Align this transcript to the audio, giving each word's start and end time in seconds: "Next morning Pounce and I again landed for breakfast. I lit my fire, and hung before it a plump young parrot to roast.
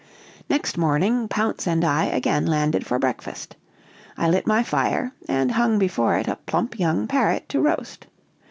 "Next 0.49 0.79
morning 0.79 1.27
Pounce 1.27 1.67
and 1.67 1.85
I 1.85 2.05
again 2.05 2.47
landed 2.47 2.87
for 2.87 2.97
breakfast. 2.97 3.55
I 4.17 4.29
lit 4.31 4.47
my 4.47 4.63
fire, 4.63 5.11
and 5.29 5.51
hung 5.51 5.77
before 5.77 6.17
it 6.17 6.27
a 6.27 6.37
plump 6.37 6.79
young 6.79 7.05
parrot 7.05 7.47
to 7.49 7.61
roast. 7.61 8.07